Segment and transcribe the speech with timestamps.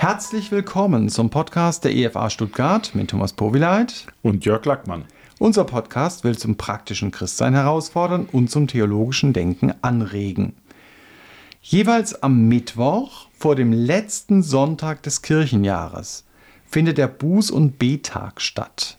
[0.00, 5.06] Herzlich willkommen zum Podcast der EFA Stuttgart mit Thomas Powileit und Jörg Lackmann.
[5.40, 10.52] Unser Podcast will zum praktischen Christsein herausfordern und zum theologischen Denken anregen.
[11.62, 16.24] Jeweils am Mittwoch vor dem letzten Sonntag des Kirchenjahres
[16.64, 18.98] findet der Buß- und Betag statt.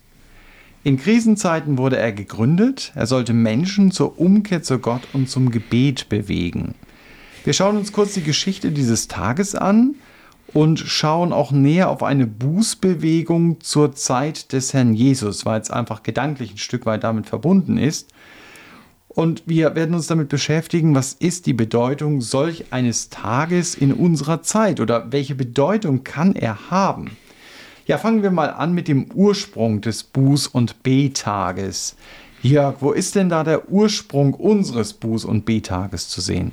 [0.84, 6.10] In Krisenzeiten wurde er gegründet, er sollte Menschen zur Umkehr zu Gott und zum Gebet
[6.10, 6.74] bewegen.
[7.44, 9.94] Wir schauen uns kurz die Geschichte dieses Tages an
[10.52, 16.02] und schauen auch näher auf eine Bußbewegung zur Zeit des Herrn Jesus, weil es einfach
[16.02, 18.10] gedanklich ein Stück weit damit verbunden ist.
[19.08, 24.42] Und wir werden uns damit beschäftigen, was ist die Bedeutung solch eines Tages in unserer
[24.42, 27.16] Zeit oder welche Bedeutung kann er haben?
[27.86, 31.96] Ja, fangen wir mal an mit dem Ursprung des Buß- und B-Tages.
[32.40, 36.52] Jörg, wo ist denn da der Ursprung unseres Buß- und B-Tages zu sehen?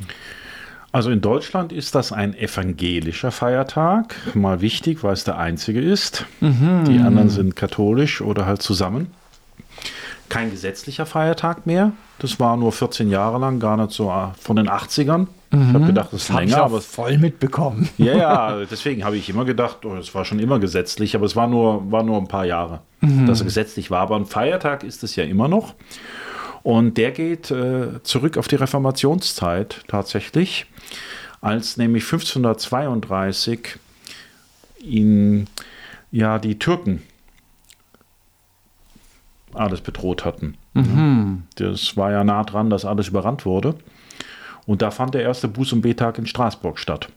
[0.98, 4.16] Also in Deutschland ist das ein evangelischer Feiertag.
[4.34, 6.26] Mal wichtig, weil es der einzige ist.
[6.40, 6.86] Mhm.
[6.88, 9.12] Die anderen sind katholisch oder halt zusammen.
[10.28, 11.92] Kein gesetzlicher Feiertag mehr.
[12.18, 15.28] Das war nur 14 Jahre lang, gar nicht so äh, von den 80ern.
[15.52, 15.68] Mhm.
[15.68, 17.88] Ich habe gedacht, das ist das länger, aber voll mitbekommen.
[18.00, 21.36] Ja, ja, deswegen habe ich immer gedacht, oh, es war schon immer gesetzlich, aber es
[21.36, 23.28] war nur, war nur ein paar Jahre, mhm.
[23.28, 24.02] dass es gesetzlich war.
[24.02, 25.76] Aber ein Feiertag ist es ja immer noch.
[26.64, 30.66] Und der geht äh, zurück auf die Reformationszeit tatsächlich,
[31.42, 33.78] als nämlich 1532
[34.80, 35.48] ihn
[36.12, 37.04] ja die Türken
[39.54, 40.56] alles bedroht hatten.
[40.74, 41.44] Mhm.
[41.56, 43.76] Das war ja nah dran, dass alles überrannt wurde.
[44.66, 47.10] Und da fand der erste Buß- und Betag in Straßburg statt,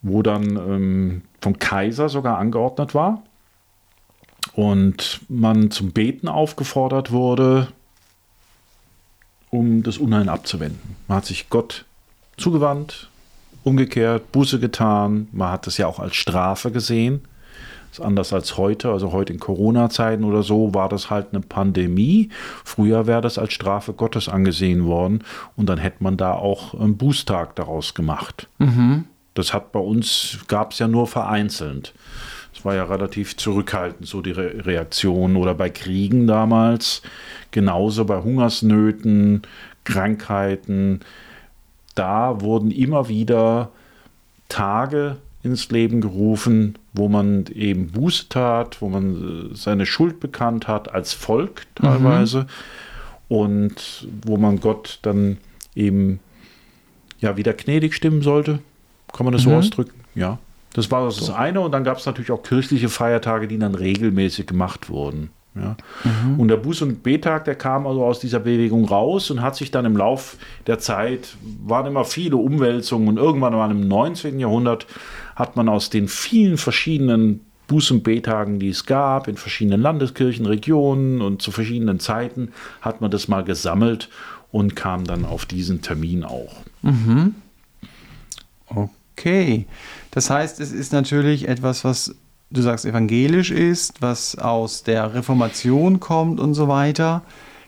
[0.00, 3.22] wo dann ähm, vom Kaiser sogar angeordnet war
[4.54, 7.68] und man zum Beten aufgefordert wurde,
[9.50, 10.96] um das Unheil abzuwenden.
[11.06, 11.84] Man hat sich Gott
[12.36, 13.08] zugewandt,
[13.64, 15.28] umgekehrt, Buße getan.
[15.32, 17.22] Man hat das ja auch als Strafe gesehen.
[17.90, 18.90] Das ist anders als heute.
[18.90, 22.28] Also heute in Corona-Zeiten oder so war das halt eine Pandemie.
[22.64, 25.24] Früher wäre das als Strafe Gottes angesehen worden
[25.56, 28.48] und dann hätte man da auch einen Bußtag daraus gemacht.
[28.58, 29.04] Mhm.
[29.34, 31.94] Das hat bei uns, gab es ja nur vereinzelt.
[32.58, 35.36] Es war ja relativ zurückhaltend, so die Re Reaktion.
[35.36, 37.02] Oder bei Kriegen damals,
[37.52, 39.42] genauso bei Hungersnöten,
[39.84, 41.00] Krankheiten.
[41.94, 43.70] Da wurden immer wieder
[44.48, 50.66] Tage ins Leben gerufen, wo man eben Buße tat, wo man äh, seine Schuld bekannt
[50.66, 52.40] hat, als Volk teilweise.
[52.40, 52.46] Mhm.
[53.28, 55.36] Und wo man Gott dann
[55.76, 56.18] eben
[57.20, 58.58] ja wieder gnädig stimmen sollte.
[59.12, 59.50] Kann man das mhm.
[59.50, 60.00] so ausdrücken?
[60.16, 60.38] Ja.
[60.74, 61.60] Das war das eine.
[61.60, 65.30] Und dann gab es natürlich auch kirchliche Feiertage, die dann regelmäßig gemacht wurden.
[65.54, 65.76] Ja.
[66.04, 66.38] Mhm.
[66.38, 69.70] Und der Buß- und Betag, der kam also aus dieser Bewegung raus und hat sich
[69.70, 70.36] dann im Lauf
[70.66, 74.38] der Zeit, waren immer viele Umwälzungen und irgendwann mal im 19.
[74.38, 74.86] Jahrhundert
[75.34, 80.46] hat man aus den vielen verschiedenen Buß- und Betagen, die es gab, in verschiedenen Landeskirchen,
[80.46, 84.08] Regionen und zu verschiedenen Zeiten, hat man das mal gesammelt
[84.50, 86.56] und kam dann auf diesen Termin auch.
[86.82, 87.34] Mhm.
[88.66, 89.66] Okay.
[90.10, 92.14] Das heißt, es ist natürlich etwas, was
[92.50, 97.22] du sagst evangelisch ist, was aus der Reformation kommt und so weiter.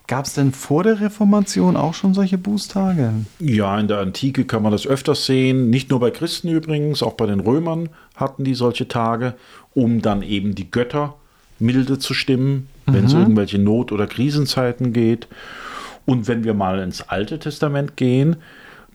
[0.07, 3.13] Gab es denn vor der Reformation auch schon solche Bußtage?
[3.39, 5.71] Ja, in der Antike kann man das öfters sehen.
[5.71, 9.35] Nicht nur bei Christen übrigens, auch bei den Römern hatten die solche Tage,
[9.73, 11.15] um dann eben die Götter
[11.61, 13.21] milde zu stimmen, wenn es mhm.
[13.21, 15.29] irgendwelche Not- oder Krisenzeiten geht.
[16.07, 18.37] Und wenn wir mal ins Alte Testament gehen,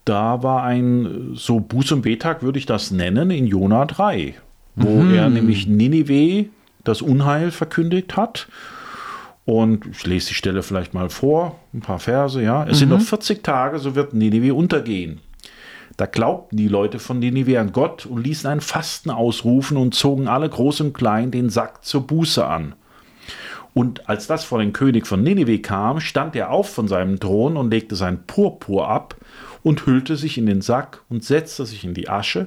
[0.05, 4.35] da war ein so Buß- und Betag, würde ich das nennen, in Jona 3,
[4.75, 5.13] wo mhm.
[5.15, 6.49] er nämlich Ninive
[6.83, 8.47] das Unheil verkündigt hat.
[9.45, 12.63] Und ich lese die Stelle vielleicht mal vor, ein paar Verse, ja.
[12.63, 12.75] Es mhm.
[12.75, 15.19] sind noch 40 Tage, so wird Ninive untergehen.
[15.97, 20.27] Da glaubten die Leute von Ninive an Gott und ließen ein Fasten ausrufen und zogen
[20.27, 22.75] alle groß und klein den Sack zur Buße an.
[23.73, 27.57] Und als das vor den König von Ninive kam, stand er auf von seinem Thron
[27.57, 29.15] und legte sein Purpur ab
[29.65, 32.45] und hüllte sich in den Sack und setzte sich in die Asche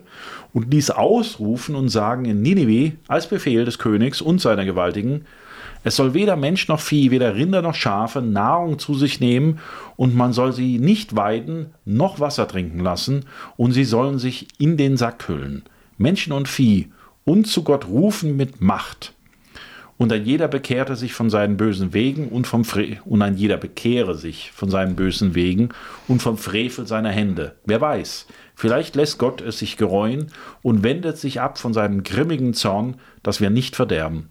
[0.53, 5.25] und ließ ausrufen und sagen in Ninive als Befehl des Königs und seiner Gewaltigen,
[5.83, 9.59] es soll weder Mensch noch Vieh, weder Rinder noch Schafe Nahrung zu sich nehmen,
[9.97, 13.25] und man soll sie nicht weiden noch Wasser trinken lassen,
[13.57, 15.65] und sie sollen sich in den Sack hüllen.
[15.97, 16.93] Menschen und Vieh,
[17.25, 19.15] und zu Gott rufen mit Macht.
[19.99, 23.57] Und ein jeder bekehrte sich von seinen bösen Wegen und vom Fre und ein jeder
[23.57, 25.71] bekehre sich von seinen bösen Wegen
[26.07, 27.57] und vom Frevel seiner Hände.
[27.67, 30.29] Wer weiß, vielleicht lässt Gott es sich gereuen
[30.63, 34.29] und wendet sich ab von seinem grimmigen Zorn, dass wir nicht verderben.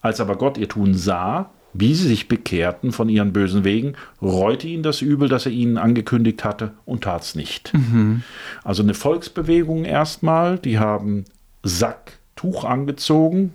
[0.00, 4.68] Als aber Gott ihr Tun sah, wie sie sich bekehrten von ihren bösen Wegen, reute
[4.68, 7.72] ihn das Übel, das er ihnen angekündigt hatte, und tat's nicht.
[7.74, 8.22] Mhm.
[8.62, 11.24] Also eine Volksbewegung erstmal, die haben
[11.62, 13.52] Sacktuch angezogen.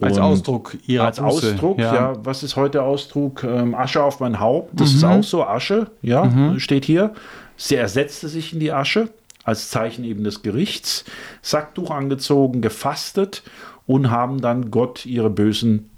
[0.00, 1.94] Als Ausdruck ihrer als Buße, Ausdruck, ja.
[1.94, 2.12] ja.
[2.24, 3.44] Was ist heute Ausdruck?
[3.44, 4.80] Ähm, Asche auf mein Haupt.
[4.80, 6.24] Das ist auch so Asche, ja,
[6.58, 7.14] steht hier.
[7.56, 9.08] Sie ersetzte sich in die Asche
[9.44, 11.04] als Zeichen eben des Gerichts.
[11.42, 13.42] Sacktuch angezogen, gefastet
[13.86, 15.90] und haben dann Gott ihre bösen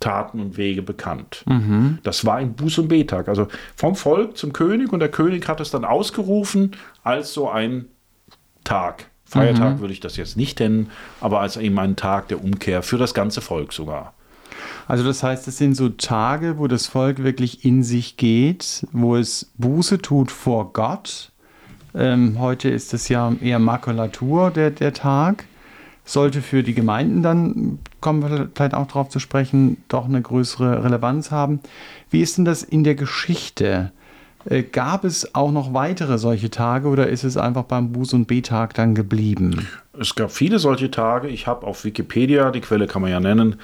[0.00, 1.42] Taten und Wege bekannt.
[2.04, 3.26] Das war ein Buß- und Betag.
[3.28, 7.86] Also vom Volk zum König und der König hat es dann ausgerufen als so ein
[8.62, 9.06] Tag.
[9.28, 10.90] Feiertag würde ich das jetzt nicht nennen,
[11.20, 14.14] aber als eben ein Tag der Umkehr für das ganze Volk sogar.
[14.86, 19.16] Also das heißt, es sind so Tage, wo das Volk wirklich in sich geht, wo
[19.16, 21.30] es Buße tut vor Gott.
[21.94, 25.44] Ähm, heute ist es ja eher Makulatur, der, der Tag.
[26.04, 30.82] Sollte für die Gemeinden dann, kommen wir vielleicht auch darauf zu sprechen, doch eine größere
[30.82, 31.60] Relevanz haben.
[32.08, 33.92] Wie ist denn das in der Geschichte?
[34.48, 38.26] Äh, gab es auch noch weitere solche Tage oder ist es einfach beim Buß- und
[38.26, 39.68] B-Tag dann geblieben?
[39.98, 41.28] Es gab viele solche Tage.
[41.28, 43.56] Ich habe auf Wikipedia, die Quelle kann man ja nennen,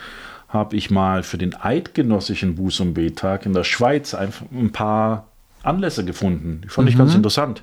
[0.48, 5.28] habe ich mal für den eidgenössischen Buß- und Betag in der Schweiz einfach ein paar
[5.62, 6.60] Anlässe gefunden.
[6.64, 7.62] Die fand ich ganz interessant.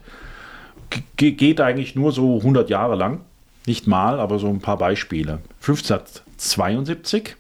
[1.15, 3.21] Ge geht eigentlich nur so 100 Jahre lang.
[3.67, 5.39] Nicht mal, aber so ein paar Beispiele.
[5.61, 7.35] 1572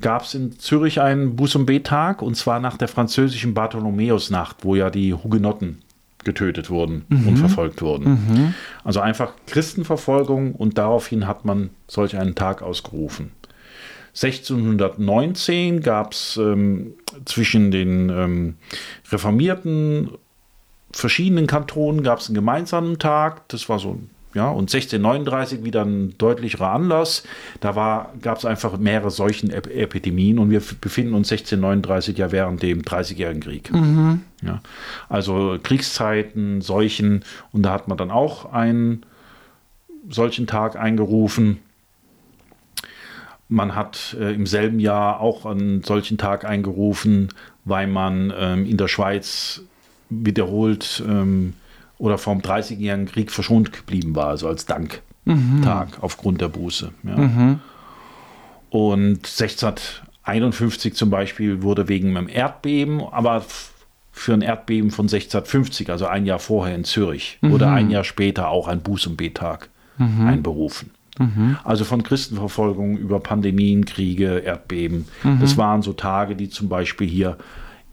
[0.00, 5.14] gab es in Zürich einen Buß- und zwar nach der französischen Bartholomäusnacht, wo ja die
[5.14, 5.82] Hugenotten
[6.24, 8.54] getötet wurden und verfolgt wurden.
[8.82, 13.32] Also einfach Christenverfolgung und daraufhin hat man solch einen Tag ausgerufen.
[14.14, 16.94] 1619 gab es ähm,
[17.24, 18.54] zwischen den ähm,
[19.10, 20.10] Reformierten
[20.92, 23.48] verschiedenen Kantonen gab es einen gemeinsamen Tag.
[23.48, 23.98] Das war so
[24.34, 27.22] ja, und 1639 wieder ein deutlicherer Anlass.
[27.60, 32.62] Da gab es einfach mehrere solchen Ep Epidemien und wir befinden uns 1639 ja während
[32.62, 33.70] dem Dreißigjährigen Krieg.
[34.42, 34.60] Ja,
[35.08, 39.06] also Kriegszeiten, Seuchen und da hat man dann auch einen
[40.10, 41.58] solchen Tag eingerufen.
[43.48, 47.28] Man hat äh, im selben Jahr auch einen solchen Tag eingerufen,
[47.64, 49.62] weil man ähm, in der Schweiz
[50.10, 51.54] wiederholt ähm,
[51.98, 56.92] oder vom 30-jährigen Krieg verschont geblieben war, also als Danktag aufgrund der Buße.
[57.02, 57.58] Ja.
[58.70, 63.44] Und 1651 zum Beispiel wurde wegen einem Erdbeben, aber
[64.10, 68.48] für ein Erdbeben von 1650, also ein Jahr vorher in Zürich, wurde ein Jahr später
[68.48, 69.68] auch ein Buß- und Betag
[69.98, 70.90] einberufen.
[71.62, 75.06] Also von Christenverfolgung über Pandemien, Kriege, Erdbeben.
[75.40, 77.38] Das waren so Tage, die zum Beispiel hier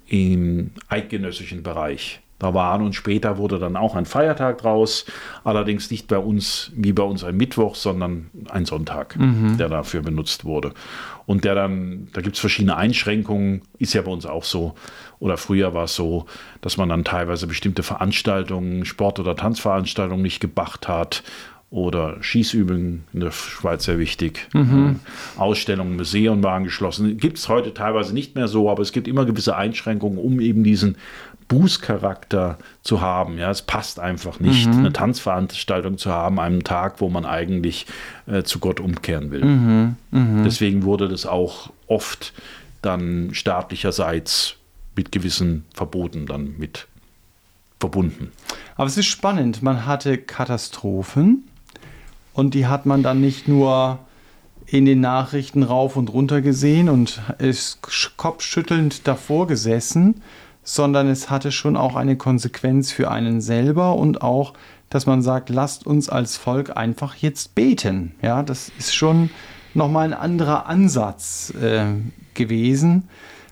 [0.08, 5.06] im eidgenössischen Bereich da waren und später wurde dann auch ein Feiertag draus,
[5.44, 9.16] allerdings nicht bei uns wie bei uns ein Mittwoch, sondern ein Sonntag,
[9.58, 10.74] der dafür benutzt wurde.
[11.28, 14.74] Und der dann, da gibt es verschiedene Einschränkungen, ist ja bei uns auch so,
[15.20, 16.26] oder früher war es so,
[16.62, 21.24] dass man dann teilweise bestimmte Veranstaltungen, Sport- oder Tanzveranstaltungen nicht gebracht hat
[21.72, 24.50] oder Schießübungen in der Schweiz sehr wichtig.
[24.54, 25.00] Mhm.
[25.38, 27.18] Ausstellungen, Museen waren geschlossen.
[27.18, 30.66] Gibt es heute teilweise nicht mehr so, aber es gibt immer gewisse Einschränkungen, um eben
[30.66, 30.98] diesen
[31.48, 33.38] Bußcharakter zu haben.
[33.38, 34.80] Ja, es passt einfach nicht, mhm.
[34.80, 37.86] eine Tanzveranstaltung zu haben, an einem Tag, wo man eigentlich
[38.28, 39.46] äh, zu Gott umkehren will.
[39.46, 39.96] Mhm.
[40.12, 40.44] Mhm.
[40.44, 42.34] Deswegen wurde das auch oft
[42.82, 44.56] dann staatlicherseits
[44.98, 46.88] mit gewissen Verboten dann mit
[47.80, 48.32] verbunden.
[48.76, 49.62] Aber es ist spannend.
[49.62, 51.46] Man hatte Katastrophen
[52.34, 54.00] und die hat man dann nicht nur
[54.66, 57.80] in den Nachrichten rauf und runter gesehen und ist
[58.16, 60.22] kopfschüttelnd davor gesessen,
[60.64, 64.54] sondern es hatte schon auch eine Konsequenz für einen selber und auch,
[64.90, 68.16] dass man sagt, lasst uns als Volk einfach jetzt beten.
[68.22, 69.30] Ja, das ist schon
[69.74, 71.86] nochmal ein anderer Ansatz äh,
[72.34, 73.10] gewesen.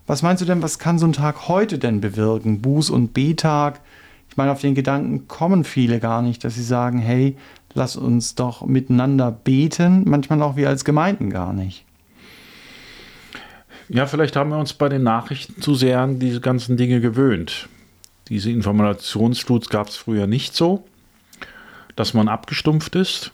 [0.08, 2.62] Was meinst du denn, was kann so ein Tag heute denn bewirken?
[2.62, 3.82] Buß- und Betag?
[4.30, 7.36] Ich meine, auf den Gedanken kommen viele gar nicht, dass sie sagen, hey,
[7.74, 10.04] lass uns doch miteinander beten.
[10.08, 11.86] Manchmal auch wir als Gemeinden gar nicht.
[13.90, 17.68] Ja, vielleicht haben wir uns bei den Nachrichten zu sehr an diese ganzen Dinge gewöhnt.
[18.28, 20.86] Diese Informationsflut gab es früher nicht so,
[21.96, 23.32] dass man abgestumpft ist.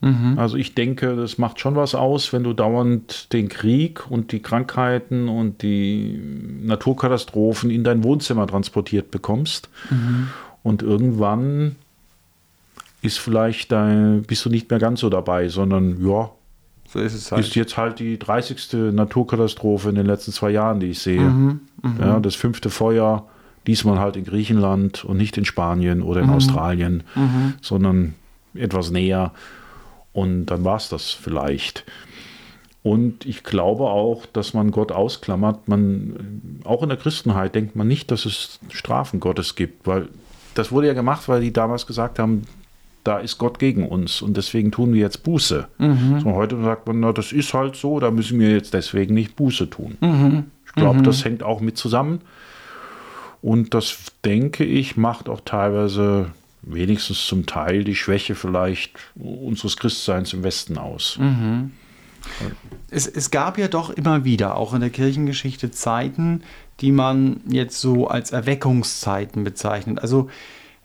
[0.00, 0.38] Mhm.
[0.38, 4.40] Also ich denke, das macht schon was aus, wenn du dauernd den Krieg und die
[4.40, 6.18] Krankheiten und die
[6.62, 9.68] Naturkatastrophen in dein Wohnzimmer transportiert bekommst.
[9.90, 10.28] Mhm.
[10.62, 11.76] Und irgendwann
[13.02, 16.30] ist vielleicht dein, bist du nicht mehr ganz so dabei, sondern ja,
[16.88, 17.46] so ist es halt.
[17.46, 18.92] Ist jetzt halt die 30.
[18.92, 21.20] Naturkatastrophe in den letzten zwei Jahren, die ich sehe.
[21.20, 21.60] Mhm,
[22.00, 23.26] ja, das fünfte Feuer,
[23.66, 26.32] diesmal halt in Griechenland und nicht in Spanien oder in mhm.
[26.32, 27.54] Australien, mhm.
[27.60, 28.14] sondern
[28.54, 29.32] etwas näher.
[30.14, 31.84] Und dann war es das vielleicht.
[32.82, 35.68] Und ich glaube auch, dass man Gott ausklammert.
[35.68, 40.08] Man, auch in der Christenheit denkt man nicht, dass es Strafen Gottes gibt, weil
[40.54, 42.44] das wurde ja gemacht, weil die damals gesagt haben,
[43.08, 45.66] da ist Gott gegen uns und deswegen tun wir jetzt Buße.
[45.78, 46.20] Mhm.
[46.20, 49.34] So, heute sagt man, na, das ist halt so, da müssen wir jetzt deswegen nicht
[49.34, 49.96] Buße tun.
[50.02, 50.44] Mhm.
[50.66, 51.04] Ich glaube, mhm.
[51.04, 52.20] das hängt auch mit zusammen.
[53.40, 60.34] Und das, denke ich, macht auch teilweise wenigstens zum Teil die Schwäche vielleicht unseres Christseins
[60.34, 61.16] im Westen aus.
[61.18, 61.72] Mhm.
[62.90, 66.42] Es, es, gab ja doch immer wieder, auch in der Kirchengeschichte, Zeiten,
[66.80, 70.00] die man jetzt so als Erweckungszeiten bezeichnet.
[70.00, 70.28] Also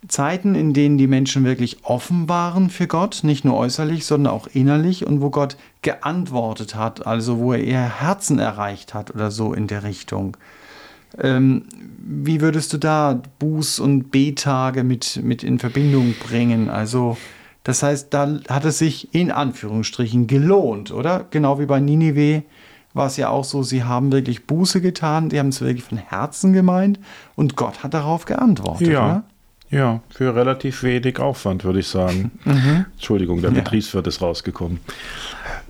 [0.08, 4.48] Zeiten, in denen die Menschen wirklich offen waren für Gott, nicht nur äußerlich, sondern auch
[4.48, 9.54] innerlich und wo Gott geantwortet hat, also wo er ihr Herzen erreicht hat oder so
[9.54, 10.38] in der Richtung.
[11.20, 11.66] Ähm,
[11.98, 16.70] wie würdest du da Buß- und B-Tage mit, mit in Verbindung bringen?
[16.70, 17.18] Also,
[17.64, 21.26] das heißt, da hat es sich in Anführungsstrichen gelohnt, oder?
[21.30, 22.44] Genau wie bei Ninive
[22.94, 25.98] war es ja auch so, sie haben wirklich Buße getan, die haben es wirklich von
[25.98, 27.00] Herzen gemeint
[27.36, 28.88] und Gott hat darauf geantwortet.
[28.88, 29.24] Ja, oder?
[29.74, 32.32] Ja, für relativ wenig Aufwand, würde ich sagen.
[32.46, 32.86] Mhm.
[32.94, 33.62] Entschuldigung, der ja.
[33.62, 34.80] Betriebswirt ist rausgekommen.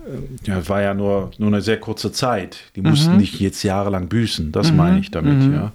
[0.06, 2.58] Äh, ja, war ja nur, nur eine sehr kurze Zeit.
[2.76, 3.18] Die mussten mhm.
[3.18, 4.76] nicht jetzt jahrelang büßen, das mhm.
[4.76, 5.54] meine ich damit, mhm.
[5.54, 5.72] ja.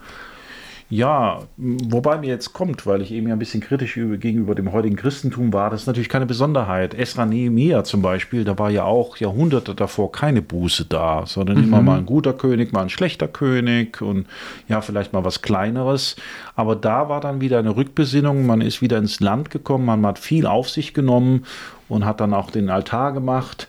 [0.91, 4.95] Ja, wobei mir jetzt kommt, weil ich eben ja ein bisschen kritisch gegenüber dem heutigen
[4.95, 6.95] Christentum war, das ist natürlich keine Besonderheit.
[6.95, 11.65] Esra Nehemiah zum Beispiel, da war ja auch Jahrhunderte davor keine Buße da, sondern mhm.
[11.65, 14.25] immer mal ein guter König, mal ein schlechter König und
[14.67, 16.15] ja, vielleicht mal was Kleineres.
[16.55, 20.17] Aber da war dann wieder eine Rückbesinnung, man ist wieder ins Land gekommen, man hat
[20.17, 21.45] viel auf sich genommen
[21.87, 23.67] und hat dann auch den Altar gemacht.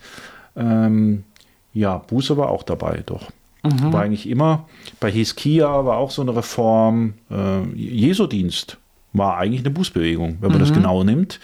[0.55, 1.23] Ähm,
[1.71, 3.29] ja, Buße war auch dabei, doch.
[3.63, 3.93] Mhm.
[3.93, 4.67] War eigentlich immer,
[4.99, 8.77] bei Hiskia war auch so eine Reform, äh, Jesu-Dienst
[9.13, 10.63] war eigentlich eine Bußbewegung, wenn man mhm.
[10.63, 11.39] das genau nimmt,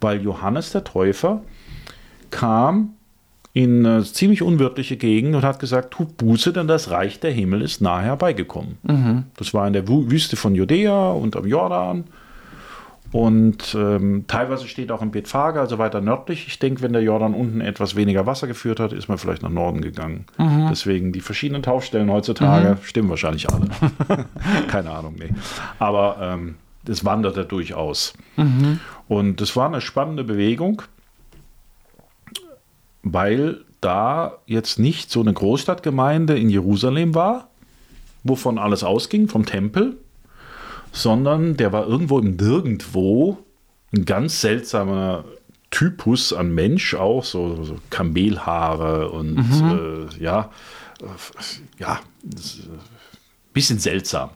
[0.00, 1.42] weil Johannes der Täufer
[2.30, 2.90] kam
[3.52, 7.62] in eine ziemlich unwirtliche Gegend und hat gesagt, tut Buße, denn das Reich der Himmel
[7.62, 8.78] ist nahe herbeigekommen.
[8.84, 9.24] Mhm.
[9.36, 12.04] Das war in der Wüste von Judäa und am Jordan.
[13.10, 16.46] Und ähm, teilweise steht auch in Bethphage, also weiter nördlich.
[16.46, 19.50] Ich denke, wenn der Jordan unten etwas weniger Wasser geführt hat, ist man vielleicht nach
[19.50, 20.26] Norden gegangen.
[20.36, 20.66] Mhm.
[20.68, 22.82] Deswegen die verschiedenen Taufstellen heutzutage mhm.
[22.82, 23.68] stimmen wahrscheinlich alle.
[24.68, 25.30] Keine Ahnung, nee.
[25.78, 28.12] Aber ähm, das wanderte durchaus.
[28.36, 28.80] Mhm.
[29.08, 30.82] Und das war eine spannende Bewegung,
[33.02, 37.48] weil da jetzt nicht so eine Großstadtgemeinde in Jerusalem war,
[38.22, 39.96] wovon alles ausging, vom Tempel,
[40.98, 43.38] sondern der war irgendwo im Nirgendwo
[43.92, 45.24] ein ganz seltsamer
[45.70, 50.08] Typus an Mensch auch, so, so Kamelhaare und mhm.
[50.18, 50.50] äh, ja,
[51.00, 52.00] äh, ja,
[53.52, 54.30] bisschen seltsam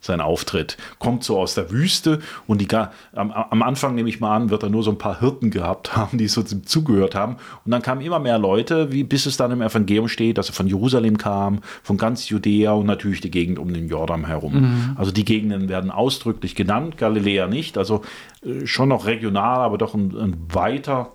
[0.00, 0.76] sein Auftritt.
[0.98, 4.62] Kommt so aus der Wüste und die, am, am, Anfang, nehme ich mal an, wird
[4.62, 7.36] er nur so ein paar Hirten gehabt haben, die so zugehört haben.
[7.64, 10.54] Und dann kamen immer mehr Leute, wie, bis es dann im Evangelium steht, dass er
[10.54, 14.54] von Jerusalem kam, von ganz Judäa und natürlich die Gegend um den Jordan herum.
[14.54, 14.96] Mhm.
[14.96, 17.78] Also die Gegenden werden ausdrücklich genannt, Galiläa nicht.
[17.78, 18.02] Also
[18.44, 21.12] äh, schon noch regional, aber doch ein, ein weiter,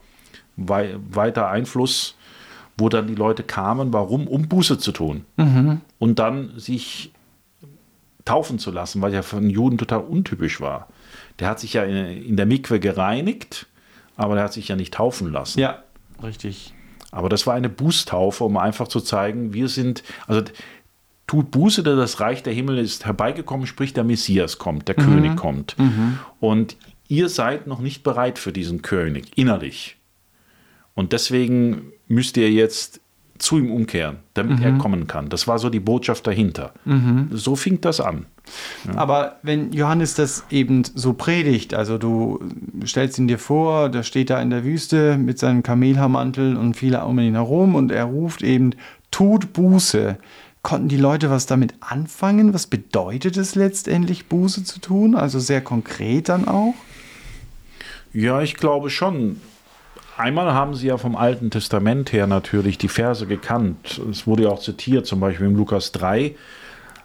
[0.57, 2.15] wei weiter Einfluss
[2.77, 4.27] wo dann die Leute kamen, warum?
[4.27, 5.25] Um Buße zu tun.
[5.37, 5.81] Mhm.
[5.99, 7.11] Und dann sich
[8.25, 10.87] taufen zu lassen, weil ja für einen Juden total untypisch war.
[11.39, 13.67] Der hat sich ja in, der Mikwe gereinigt,
[14.15, 15.59] aber der hat sich ja nicht taufen lassen.
[15.59, 15.83] Ja,
[16.21, 16.73] richtig.
[17.11, 20.43] Aber das war eine Bußtaufe, um einfach zu zeigen, wir sind, also
[21.27, 25.03] tut Buße, denn das Reich der Himmel ist herbeigekommen, sprich der Messias kommt, der mhm.
[25.03, 25.77] König kommt.
[25.77, 26.19] Mhm.
[26.39, 29.97] Und ihr seid noch nicht bereit für diesen König, innerlich.
[30.93, 33.01] Und deswegen müsst ihr jetzt
[33.41, 34.63] zu ihm umkehren, damit mhm.
[34.63, 35.29] er kommen kann.
[35.29, 36.73] Das war so die Botschaft dahinter.
[36.85, 37.29] Mhm.
[37.31, 38.25] So fing das an.
[38.85, 38.97] Ja.
[38.97, 42.39] Aber wenn Johannes das eben so predigt, also du
[42.85, 47.03] stellst ihn dir vor, der steht da in der Wüste mit seinem Kamelhaarmantel und viele
[47.05, 48.71] um ihn herum und er ruft eben,
[49.09, 50.17] tut Buße.
[50.61, 52.53] Konnten die Leute was damit anfangen?
[52.53, 55.15] Was bedeutet es letztendlich, Buße zu tun?
[55.15, 56.75] Also sehr konkret dann auch?
[58.13, 59.41] Ja, ich glaube schon.
[60.21, 63.99] Einmal haben sie ja vom Alten Testament her natürlich die Verse gekannt.
[64.11, 66.35] Es wurde ja auch zitiert, zum Beispiel im Lukas 3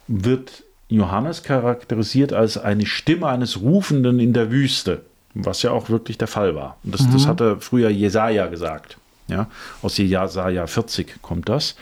[0.07, 5.01] wird Johannes charakterisiert als eine Stimme eines Rufenden in der Wüste,
[5.33, 6.77] was ja auch wirklich der Fall war.
[6.83, 7.13] Und das, mhm.
[7.13, 8.97] das hatte früher Jesaja gesagt.
[9.27, 9.47] Ja,
[9.81, 11.75] aus Jesaja 40 kommt das.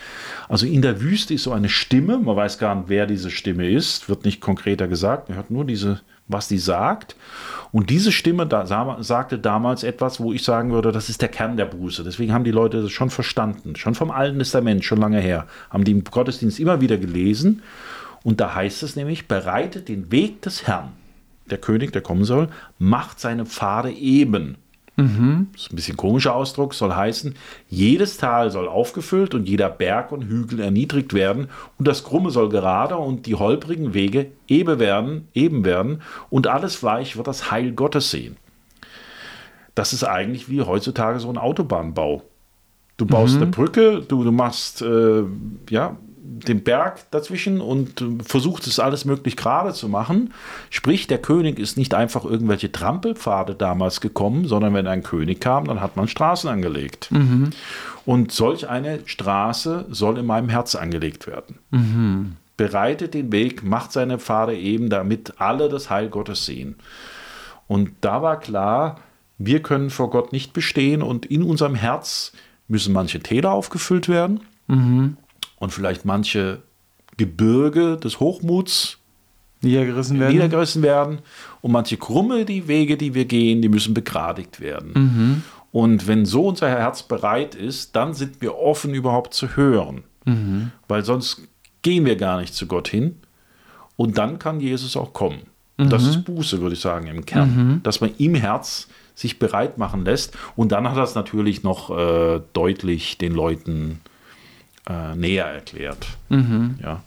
[0.48, 3.70] Also in der Wüste ist so eine Stimme, man weiß gar nicht, wer diese Stimme
[3.70, 7.16] ist, wird nicht konkreter gesagt, man hört nur diese, was die sagt.
[7.72, 8.66] Und diese Stimme da,
[9.04, 12.04] sagte damals etwas, wo ich sagen würde, das ist der Kern der Buße.
[12.04, 15.84] Deswegen haben die Leute das schon verstanden, schon vom Alten Testament, schon lange her, haben
[15.84, 17.62] die im Gottesdienst immer wieder gelesen.
[18.24, 20.94] Und da heißt es nämlich, bereitet den Weg des Herrn.
[21.50, 22.48] Der König, der kommen soll,
[22.80, 24.58] macht seine Pfade eben.
[24.98, 25.48] Mhm.
[25.52, 27.36] Das ist ein bisschen komischer Ausdruck, soll heißen,
[27.70, 32.50] jedes Tal soll aufgefüllt und jeder Berg und Hügel erniedrigt werden und das Krumme soll
[32.50, 37.74] gerade und die holprigen Wege eben werden, eben werden und alles Fleisch wird das Heil
[37.74, 38.38] Gottes sehen.
[39.76, 42.24] das ist eigentlich wie heutzutage so ein Autobahnbau.
[42.98, 43.42] Du baust mhm.
[43.42, 45.24] eine Brücke, du, du machst äh,
[45.70, 50.34] ja, den Berg dazwischen und versucht es alles möglich gerade zu machen.
[50.70, 55.66] Sprich, der König ist nicht einfach irgendwelche Trampelpfade damals gekommen, sondern wenn ein König kam,
[55.66, 57.12] dann hat man Straßen angelegt.
[57.12, 57.52] Mhm.
[58.06, 61.60] Und solch eine Straße soll in meinem Herz angelegt werden.
[61.72, 62.36] Mhm.
[62.58, 66.76] Bereitet den Weg, macht seine Pfade eben, damit alle das Heil Gottes sehen.
[67.68, 69.00] Und da war klar,
[69.38, 72.32] wir können vor Gott nicht bestehen und in unserem Herz
[72.68, 74.42] müssen manche Täler aufgefüllt werden.
[74.68, 75.18] Mhm
[75.58, 76.62] und vielleicht manche
[77.18, 78.98] Gebirge des Hochmuts
[79.62, 80.34] niedergerissen werden.
[80.34, 81.20] niedergerissen werden.
[81.62, 84.92] Und manche krumme die Wege, die wir gehen, die müssen begradigt werden.
[84.94, 85.44] Mhm.
[85.72, 90.04] Und wenn so unser Herz bereit ist, dann sind wir offen überhaupt zu hören.
[90.26, 90.72] Mhm.
[90.88, 91.42] Weil sonst
[91.82, 93.18] gehen wir gar nicht zu Gott hin.
[93.98, 95.42] Und dann kann Jesus auch kommen.
[95.78, 95.90] Mhm.
[95.90, 97.56] Das ist Buße, würde ich sagen, im Kern.
[97.56, 97.84] Mhm.
[97.84, 100.38] Dass man im Herz sich bereit machen lässt.
[100.56, 104.15] Und dann hat es natürlich noch äh, deutlich den Leuten äh,
[105.16, 106.08] näher erklärt.
[106.30, 106.76] Mhm.
[106.82, 107.02] Ja.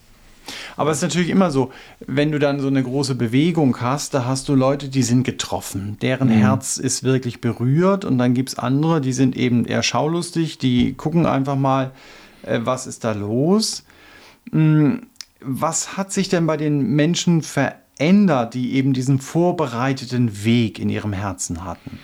[0.77, 1.73] Aber es ist natürlich immer so,
[2.07, 5.97] wenn du dann so eine große Bewegung hast, da hast du Leute, die sind getroffen,
[6.01, 6.39] deren mhm.
[6.39, 10.95] Herz ist wirklich berührt und dann gibt es andere, die sind eben eher schaulustig, die
[10.95, 11.93] gucken einfach mal,
[12.43, 13.85] äh, was ist da los.
[14.51, 15.03] Mhm.
[15.41, 21.13] Was hat sich denn bei den Menschen verändert, die eben diesen vorbereiteten Weg in ihrem
[21.13, 21.99] Herzen hatten?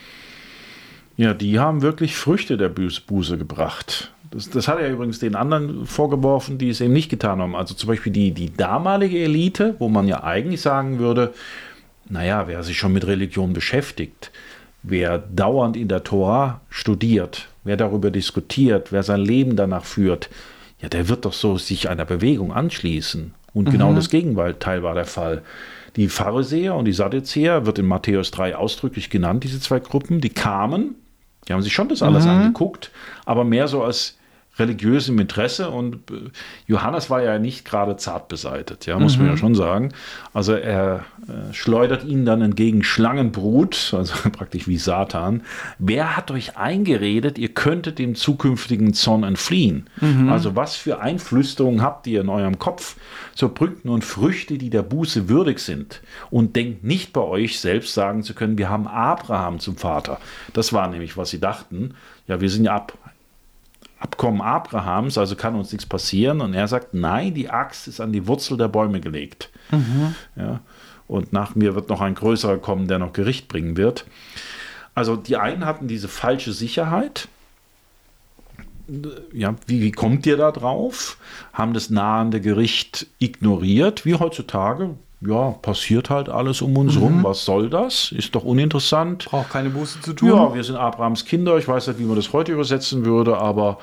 [1.16, 4.13] Ja, die haben wirklich Früchte der Buße gebracht.
[4.34, 7.54] Das, das hat er übrigens den anderen vorgeworfen, die es eben nicht getan haben.
[7.54, 11.32] Also zum Beispiel die, die damalige Elite, wo man ja eigentlich sagen würde,
[12.08, 14.30] naja, wer sich schon mit Religion beschäftigt,
[14.82, 20.28] wer dauernd in der Tora studiert, wer darüber diskutiert, wer sein Leben danach führt,
[20.80, 23.32] ja, der wird doch so sich einer Bewegung anschließen.
[23.54, 23.96] Und genau mhm.
[23.96, 25.42] das Gegenteil war der Fall.
[25.96, 30.30] Die Pharisäer und die Sadduzäer wird in Matthäus 3 ausdrücklich genannt, diese zwei Gruppen, die
[30.30, 30.96] kamen,
[31.46, 32.30] die haben sich schon das alles mhm.
[32.30, 32.90] angeguckt,
[33.24, 34.18] aber mehr so als
[34.58, 36.30] religiösem Interesse und äh,
[36.66, 39.22] Johannes war ja nicht gerade zart beseitet, ja, muss mhm.
[39.22, 39.38] man ja mhm.
[39.38, 39.92] schon sagen.
[40.32, 45.42] Also er äh, schleudert ihnen dann entgegen Schlangenbrut, also praktisch wie Satan.
[45.78, 49.88] Wer hat euch eingeredet, ihr könntet dem zukünftigen Zorn entfliehen?
[50.00, 50.28] Mhm.
[50.28, 52.96] Also was für Einflüsterungen habt ihr in eurem Kopf?
[53.34, 57.94] So brückt nun Früchte, die der Buße würdig sind und denkt nicht bei euch selbst
[57.94, 60.20] sagen zu können, wir haben Abraham zum Vater.
[60.52, 61.94] Das war nämlich, was sie dachten.
[62.26, 62.96] Ja, wir sind ja ab
[64.04, 66.42] Abkommen Abrahams, also kann uns nichts passieren.
[66.42, 69.50] Und er sagt, nein, die Axt ist an die Wurzel der Bäume gelegt.
[69.70, 70.14] Mhm.
[70.36, 70.60] Ja,
[71.08, 74.04] und nach mir wird noch ein größerer kommen, der noch Gericht bringen wird.
[74.94, 77.28] Also die einen hatten diese falsche Sicherheit.
[79.32, 81.16] Ja, wie, wie kommt ihr da drauf?
[81.54, 84.90] Haben das nahende Gericht ignoriert, wie heutzutage
[85.26, 87.02] ja, passiert halt alles um uns mhm.
[87.02, 87.24] rum.
[87.24, 88.12] Was soll das?
[88.12, 89.26] Ist doch uninteressant.
[89.26, 90.28] Braucht keine Buße zu tun.
[90.28, 91.56] Ja, wir sind Abrahams Kinder.
[91.58, 93.78] Ich weiß nicht, wie man das heute übersetzen würde, aber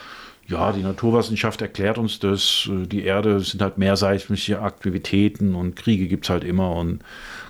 [0.48, 2.70] ja, die Naturwissenschaft erklärt uns das.
[2.70, 7.00] Die Erde sind halt mehrseitliche Aktivitäten und Kriege gibt es halt immer und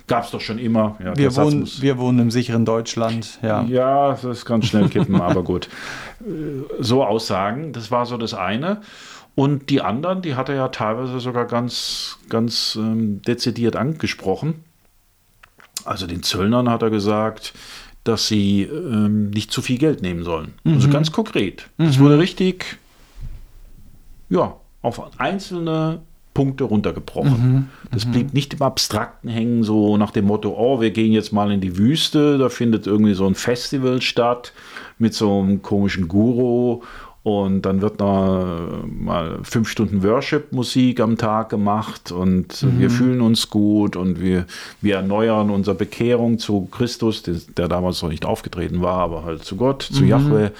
[0.06, 0.96] gab es doch schon immer.
[1.02, 3.38] Ja, wir, wohnen, wir wohnen im sicheren Deutschland.
[3.42, 5.68] Ja, ja das kann schnell kippen, aber gut.
[6.78, 8.82] So Aussagen, das war so das eine.
[9.34, 14.64] Und die anderen, die hat er ja teilweise sogar ganz, ganz ähm, dezidiert angesprochen.
[15.84, 17.54] Also den Zöllnern hat er gesagt,
[18.04, 20.52] dass sie ähm, nicht zu viel Geld nehmen sollen.
[20.64, 20.74] Also mhm.
[20.74, 21.70] Also ganz konkret.
[21.78, 22.02] Es mhm.
[22.02, 22.78] wurde richtig,
[24.28, 26.00] ja, auf einzelne
[26.34, 27.52] Punkte runtergebrochen.
[27.52, 27.68] Mhm.
[27.90, 28.32] Das blieb mhm.
[28.32, 31.76] nicht im Abstrakten hängen, so nach dem Motto, oh, wir gehen jetzt mal in die
[31.76, 34.52] Wüste, da findet irgendwie so ein Festival statt
[34.98, 36.82] mit so einem komischen Guru
[37.24, 42.80] und dann wird noch mal fünf Stunden Worship-Musik am Tag gemacht und mhm.
[42.80, 44.46] wir fühlen uns gut und wir,
[44.80, 49.44] wir erneuern unsere Bekehrung zu Christus, der, der damals noch nicht aufgetreten war, aber halt
[49.44, 50.08] zu Gott, zu mhm.
[50.08, 50.50] Yahweh.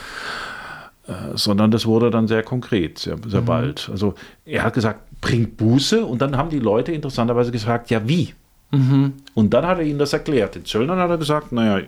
[1.09, 3.47] Äh, sondern das wurde dann sehr konkret, sehr, sehr mhm.
[3.47, 3.89] bald.
[3.91, 8.35] Also er hat gesagt, bringt Buße und dann haben die Leute interessanterweise gesagt, ja wie?
[8.71, 9.15] Mhm.
[9.35, 10.55] Und dann hat er ihnen das erklärt.
[10.55, 11.85] Den Zöllnern hat er gesagt, naja,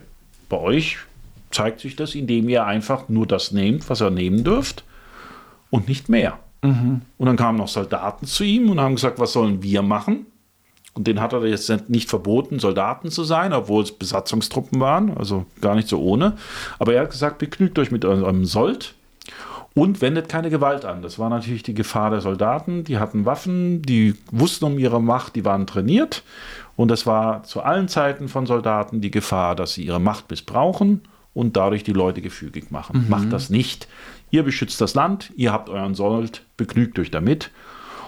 [0.49, 0.99] bei euch
[1.55, 4.85] zeigt sich das, indem ihr einfach nur das nehmt, was ihr nehmen dürft
[5.71, 6.38] und nicht mehr.
[6.62, 7.03] Mhm.
[7.17, 10.27] Und dann kamen noch Soldaten zu ihm und haben gesagt, was sollen wir machen?
[10.95, 15.45] Und den hat er jetzt nicht verboten, Soldaten zu sein, obwohl es Besatzungstruppen waren, also
[15.61, 16.37] gar nicht so ohne.
[16.79, 18.95] Aber er hat gesagt, begnügt euch mit eurem Sold
[19.75, 21.03] und wendet keine Gewalt an.
[21.03, 22.85] Das war natürlich die Gefahr der Soldaten.
[22.85, 26.23] Die hatten Waffen, die wussten um ihre Macht, die waren trainiert.
[26.77, 31.03] Und das war zu allen Zeiten von Soldaten die Gefahr, dass sie ihre Macht missbrauchen
[31.35, 33.05] und dadurch die Leute gefügig machen.
[33.05, 33.11] Mhm.
[33.11, 33.88] Macht das nicht.
[34.31, 37.51] Ihr beschützt das Land, ihr habt euren Sold, begnügt euch damit.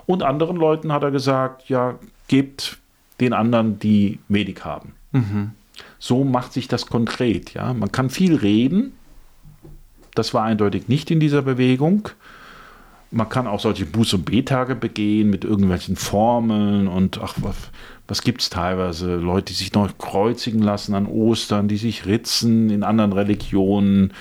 [0.06, 2.78] Und anderen Leuten hat er gesagt, ja, gebt
[3.20, 4.92] den anderen, die wenig haben.
[5.12, 5.52] Mhm.
[5.98, 7.54] so macht sich das konkret.
[7.54, 7.72] Ja?
[7.72, 8.92] Man kann viel reden,
[10.16, 12.08] das war eindeutig nicht in dieser Bewegung.
[13.10, 17.34] Man kann auch solche Buß- und B-Tage begehen mit irgendwelchen Formeln und ach,
[18.06, 19.16] was, was gibt es teilweise?
[19.16, 24.12] Leute, die sich noch kreuzigen lassen an Ostern, die sich ritzen in anderen Religionen,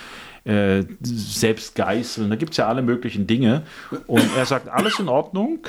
[0.44, 2.30] äh, selbst geißeln.
[2.30, 3.64] Da gibt es ja alle möglichen Dinge.
[4.08, 5.68] Und er sagt, alles in Ordnung,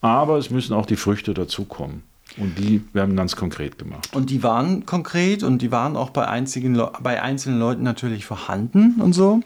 [0.00, 2.02] aber es müssen auch die Früchte dazukommen.
[2.36, 4.14] Und die werden ganz konkret gemacht.
[4.14, 9.00] Und die waren konkret und die waren auch bei, einzigen, bei einzelnen Leuten natürlich vorhanden
[9.00, 9.40] und so.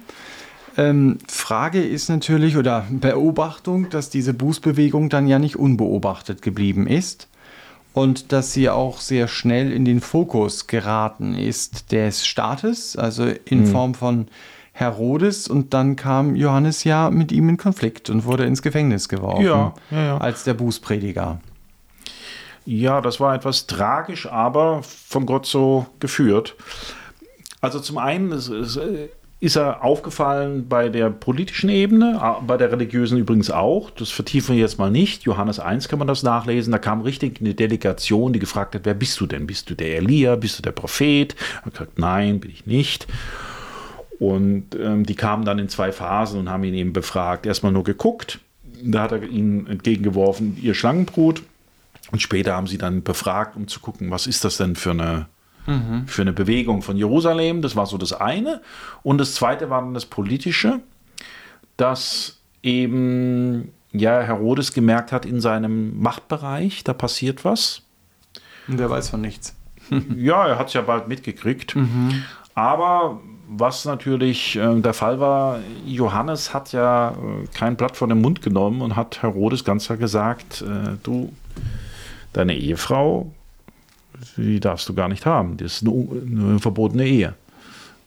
[0.76, 7.28] Ähm, Frage ist natürlich oder Beobachtung, dass diese Bußbewegung dann ja nicht unbeobachtet geblieben ist
[7.92, 13.61] und dass sie auch sehr schnell in den Fokus geraten ist des Staates, also in
[13.61, 13.66] mhm.
[13.66, 14.28] Form von
[14.72, 19.44] Herodes und dann kam Johannes ja mit ihm in Konflikt und wurde ins Gefängnis geworfen
[19.44, 20.18] ja, ja, ja.
[20.18, 21.40] als der Bußprediger.
[22.64, 26.55] Ja, das war etwas tragisch, aber von Gott so geführt.
[27.61, 28.78] Also zum einen ist, ist,
[29.42, 33.90] ist er aufgefallen bei der politischen Ebene, bei der religiösen übrigens auch.
[33.90, 35.24] Das vertiefen wir jetzt mal nicht.
[35.24, 36.70] Johannes 1 kann man das nachlesen.
[36.70, 39.48] Da kam richtig eine Delegation, die gefragt hat, wer bist du denn?
[39.48, 40.37] Bist du der Elia?
[40.37, 41.35] Bist du der Prophet?
[41.35, 43.09] Er hat gesagt, nein, bin ich nicht.
[44.20, 47.44] Und ähm, die kamen dann in zwei Phasen und haben ihn eben befragt.
[47.44, 48.38] Erstmal nur geguckt.
[48.81, 51.42] Da hat er ihnen entgegengeworfen, ihr Schlangenbrut.
[52.12, 55.26] Und später haben sie dann befragt, um zu gucken, was ist das denn für eine,
[55.66, 56.07] mhm.
[56.07, 57.62] für eine Bewegung von Jerusalem.
[57.62, 58.61] Das war so das eine.
[59.03, 60.81] Und das zweite war dann das Politische,
[61.77, 67.83] dass eben ja, Herodes gemerkt hat, in seinem Machtbereich, da passiert was.
[68.68, 69.55] Und der weiß von nichts.
[70.16, 71.77] ja, er hat es ja bald mitgekriegt.
[71.77, 72.22] Mhm.
[72.55, 78.20] Aber was natürlich äh, der Fall war, Johannes hat ja äh, kein Blatt von dem
[78.20, 81.33] Mund genommen und hat Herodes ganz klar gesagt, äh, du,
[82.33, 83.33] deine Ehefrau,
[84.37, 85.56] die darfst du gar nicht haben.
[85.56, 87.35] Das ist eine, eine, verbotene Ehe.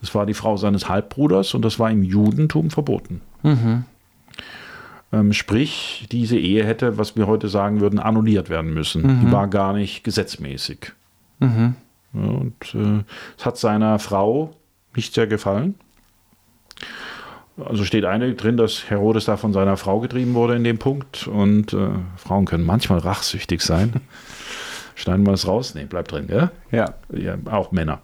[0.02, 3.22] Das war die Frau seines Halbbruders und das war im Judentum verboten.
[3.44, 3.86] Mhm.
[5.12, 9.04] Ähm, sprich, diese Ehe hätte, was wir heute sagen würden, annulliert werden müssen.
[9.04, 9.22] Mhm.
[9.22, 10.92] Die war gar nicht gesetzmäßig.
[11.40, 11.76] Mhm.
[12.14, 13.04] Ja, und äh,
[13.38, 14.56] es hat seiner Frau
[14.96, 15.76] nicht sehr gefallen.
[17.58, 21.28] Also steht eine drin, dass Herodes da von seiner Frau getrieben wurde in dem Punkt.
[21.28, 23.94] Und äh, Frauen können manchmal rachsüchtig sein.
[24.96, 25.76] Schneiden wir es raus?
[25.76, 26.50] Nee, bleibt drin, gell?
[26.72, 26.96] Ja.
[27.14, 28.00] ja auch Männer.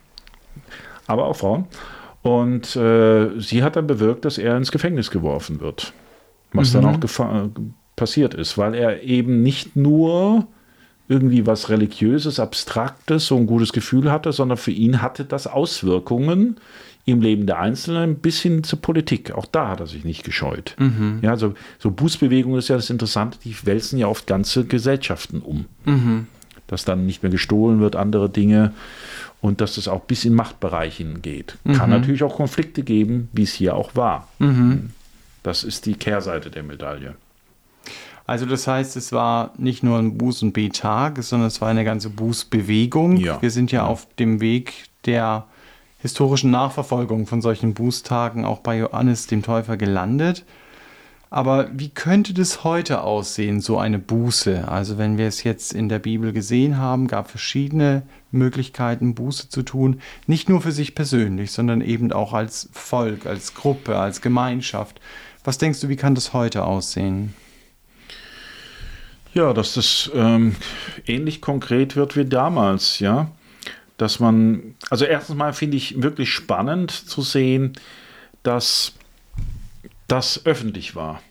[1.08, 1.65] Aber auch Frauen.
[2.21, 5.93] Und äh, sie hat dann bewirkt, dass er ins Gefängnis geworfen wird.
[6.54, 6.82] Was mhm.
[6.82, 7.49] dann auch
[7.95, 10.47] passiert ist, weil er eben nicht nur
[11.08, 16.58] irgendwie was Religiöses, Abstraktes, so ein gutes Gefühl hatte, sondern für ihn hatte das Auswirkungen
[17.06, 19.32] im Leben der Einzelnen bis hin zur Politik.
[19.32, 20.75] Auch da hat er sich nicht gescheut.
[20.80, 21.19] Mhm.
[21.21, 25.65] Ja, also, so Bußbewegung ist ja das Interessante, die wälzen ja oft ganze Gesellschaften um.
[25.86, 26.27] Mhm.
[26.72, 28.74] Dass dann nicht mehr gestohlen wird, andere Dinge
[29.42, 31.58] und dass das auch bis in Machtbereichen geht.
[31.64, 31.74] Mhm.
[31.74, 34.28] Kann natürlich auch Konflikte geben, wie es hier auch war.
[34.40, 34.90] Mhm.
[35.44, 37.16] Das ist die Kehrseite der Medaille.
[38.26, 41.84] Also das heißt, es war nicht nur ein Buß- und B-Tag, sondern es war eine
[41.84, 43.18] ganze Bußbewegung.
[43.18, 43.42] Ja.
[43.42, 45.46] Wir sind ja, ja auf dem Weg der
[46.00, 50.46] historischen Nachverfolgung von solchen Bußtagen auch bei Johannes dem Täufer gelandet.
[51.34, 54.67] Aber wie könnte das heute aussehen, so eine Buße?
[54.67, 59.63] Also wenn wir es jetzt in der Bibel gesehen haben, gab verschiedene Möglichkeiten, Buße zu
[59.63, 65.00] tun, nicht nur für sich persönlich, sondern eben auch als Volk, als Gruppe, als Gemeinschaft.
[65.46, 67.34] Was denkst du, wie kann das heute aussehen?
[69.34, 70.58] Ja, dass das ähm,
[71.08, 73.32] ähnlich konkret wird wie damals, ja.
[73.96, 77.72] Dass man, also erstens mal finde ich wirklich spannend zu sehen,
[78.44, 78.96] dass
[80.12, 81.21] das öffentlich war.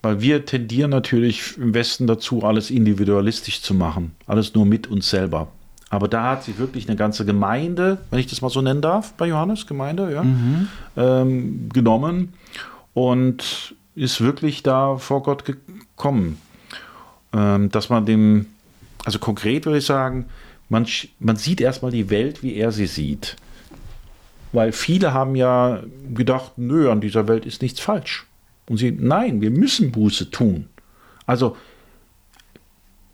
[0.00, 5.10] Weil wir tendieren natürlich im Westen dazu, alles individualistisch zu machen, alles nur mit uns
[5.10, 5.48] selber.
[5.90, 9.14] Aber da hat sich wirklich eine ganze Gemeinde, wenn ich das mal so nennen darf,
[9.14, 10.68] bei Johannes, Gemeinde, ja, mhm.
[10.96, 12.34] ähm, genommen
[12.94, 16.38] und ist wirklich da vor Gott gekommen
[17.32, 18.46] ähm, dass man dem,
[19.04, 20.26] also konkret würde ich sagen,
[20.68, 20.86] man,
[21.18, 23.36] man sieht erstmal die Welt, wie er sie sieht.
[24.52, 25.82] Weil viele haben ja
[26.14, 28.26] gedacht, nö, an dieser Welt ist nichts falsch.
[28.68, 30.68] Und sie, nein, wir müssen Buße tun.
[31.26, 31.56] Also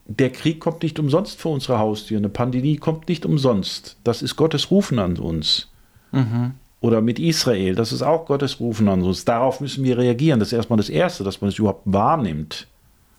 [0.06, 3.96] der Krieg kommt nicht umsonst vor unsere Haustür, eine Pandemie kommt nicht umsonst.
[4.04, 5.70] Das ist Gottes Rufen an uns.
[6.12, 6.54] Mhm.
[6.80, 9.24] Oder mit Israel, das ist auch Gottes Rufen an uns.
[9.24, 10.38] Darauf müssen wir reagieren.
[10.38, 12.66] Das ist erstmal das Erste, dass man es überhaupt wahrnimmt.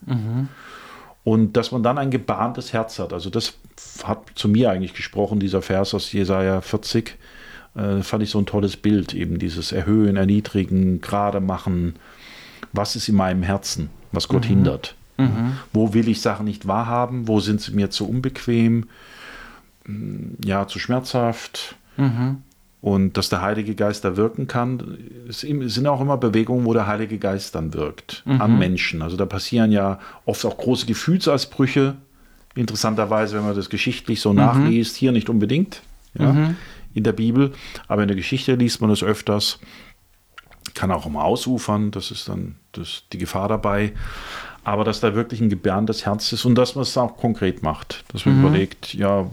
[0.06, 0.50] Mhm.
[1.24, 3.12] Und dass man dann ein gebahntes Herz hat.
[3.12, 3.56] Also das
[4.04, 7.18] hat zu mir eigentlich gesprochen, dieser Vers aus Jesaja 40.
[7.76, 11.96] Äh, fand ich so ein tolles Bild, eben dieses Erhöhen, Erniedrigen, gerade machen.
[12.74, 14.50] Was ist in meinem Herzen, was Gott mhm.
[14.50, 14.96] hindert?
[15.18, 15.54] Mhm.
[15.72, 17.28] Wo will ich Sachen nicht wahrhaben?
[17.28, 18.86] Wo sind sie mir zu unbequem?
[20.44, 21.76] ja, zu schmerzhaft.
[22.82, 24.98] Und dass der Heilige Geist da wirken kann.
[25.28, 28.24] Es sind auch immer Bewegungen, wo der Heilige Geist dann wirkt.
[28.40, 29.02] Am Menschen.
[29.02, 31.96] Also da passieren ja oft auch große Gefühlsausbrüche.
[32.54, 35.82] Interessanterweise, wenn man das geschichtlich so nachliest, hier nicht unbedingt.
[36.18, 36.54] Ja,
[36.96, 37.54] in der Bibel,
[37.88, 39.60] aber in der Geschichte liest man das öfters.
[40.74, 43.94] Kann auch immer ausufern, das ist dann das, die Gefahr dabei
[44.66, 47.62] aber dass da wirklich ein Gebären des Herzens ist und dass man es auch konkret
[47.62, 48.04] macht.
[48.12, 48.48] Dass man mhm.
[48.48, 49.30] überlegt, ja,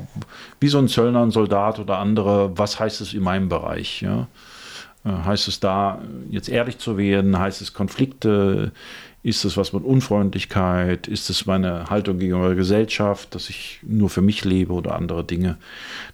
[0.61, 4.03] wie so ein Zöllner, ein Soldat oder andere, was heißt es in meinem Bereich?
[4.03, 4.29] Ja?
[5.07, 7.38] Äh, heißt es da, jetzt ehrlich zu werden?
[7.38, 8.72] Heißt es Konflikte?
[9.24, 11.06] Ist es was mit Unfreundlichkeit?
[11.06, 15.22] Ist es meine Haltung gegenüber der Gesellschaft, dass ich nur für mich lebe oder andere
[15.22, 15.58] Dinge?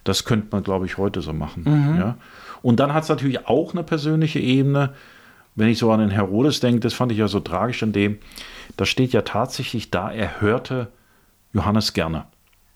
[0.03, 1.63] Das könnte man, glaube ich, heute so machen.
[1.65, 1.99] Mhm.
[1.99, 2.17] Ja?
[2.61, 4.93] Und dann hat es natürlich auch eine persönliche Ebene.
[5.55, 8.19] Wenn ich so an den Herodes denke, das fand ich ja so tragisch an dem,
[8.77, 10.89] da steht ja tatsächlich da, er hörte
[11.51, 12.25] Johannes gerne.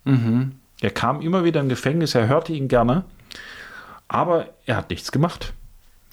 [0.03, 0.53] Mhm.
[0.81, 3.05] Er kam immer wieder im Gefängnis, er hörte ihn gerne,
[4.07, 5.53] aber er hat nichts gemacht.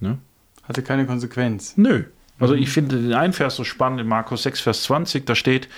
[0.01, 0.19] Ne?
[0.63, 1.77] Hatte keine Konsequenz.
[1.77, 2.05] Nö.
[2.41, 2.63] Also mhm.
[2.63, 5.69] ich finde den einen Vers so spannend in Markus 6, Vers 20, da steht,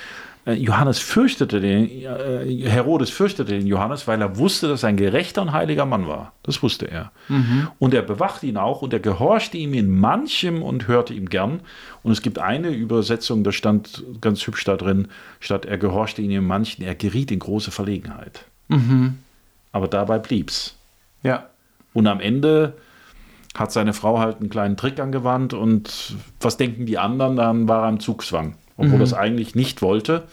[0.44, 4.96] äh, Johannes fürchtete den, äh, Herodes fürchtete den Johannes, weil er wusste, dass er ein
[4.96, 6.32] gerechter und heiliger Mann war.
[6.42, 7.12] Das wusste er.
[7.28, 7.68] Mhm.
[7.78, 11.60] Und er bewachte ihn auch und er gehorchte ihm in manchem und hörte ihm gern.
[12.02, 16.32] Und es gibt eine Übersetzung, da stand ganz hübsch da drin, statt er gehorchte ihm
[16.32, 18.44] in manchen, er geriet in große Verlegenheit.
[18.68, 19.18] Mhm.
[19.70, 20.76] Aber dabei blieb's.
[21.22, 21.50] Ja.
[21.92, 22.74] Und am Ende
[23.54, 27.36] hat seine Frau halt einen kleinen Trick angewandt und was denken die anderen?
[27.36, 29.00] Dann war er im Zugzwang obwohl mhm.
[29.00, 30.24] er es eigentlich nicht wollte.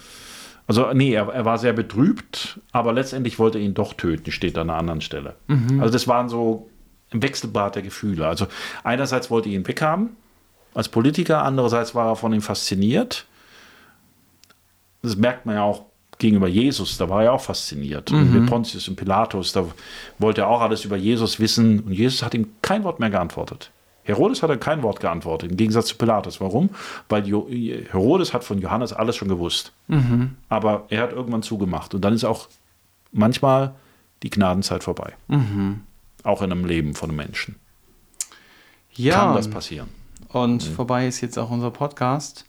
[0.67, 4.57] Also, nee, er, er, war sehr betrübt, aber letztendlich wollte er ihn doch töten, steht
[4.57, 5.35] an einer anderen Stelle.
[5.47, 5.79] Mhm.
[5.79, 6.69] Also, das waren so
[7.11, 8.27] ein Wechselbad der Gefühle.
[8.27, 8.47] Also,
[8.83, 10.15] einerseits wollte er ihn weghaben
[10.75, 13.25] als Politiker, andererseits war er von ihm fasziniert.
[15.01, 15.85] Das merkt man ja auch
[16.19, 18.11] gegenüber Jesus, da war er auch fasziniert.
[18.11, 18.33] Mhm.
[18.33, 19.65] mit Pontius und Pilatus, da
[20.19, 23.71] wollte er auch alles über Jesus wissen und Jesus hat ihm kein Wort mehr geantwortet.
[24.03, 26.41] Herodes hat er kein Wort geantwortet, im Gegensatz zu Pilatus.
[26.41, 26.71] Warum?
[27.09, 29.71] Weil Herodes hat von Johannes alles schon gewusst.
[29.87, 30.35] Mhm.
[30.49, 31.93] Aber er hat irgendwann zugemacht.
[31.93, 32.47] Und dann ist auch
[33.11, 33.75] manchmal
[34.23, 35.13] die Gnadenzeit vorbei.
[35.27, 35.81] Mhm.
[36.23, 37.55] Auch in einem Leben von einem Menschen.
[38.93, 39.25] Ja.
[39.25, 39.89] Kann das passieren.
[40.29, 40.73] Und mhm.
[40.73, 42.45] vorbei ist jetzt auch unser Podcast.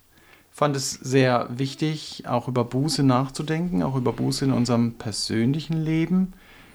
[0.51, 6.33] Fand es sehr wichtig, auch über Buße nachzudenken, auch über Buße in unserem persönlichen Leben.